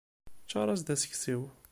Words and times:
Ččar-as-d 0.43 0.93
aseksiw. 0.93 1.41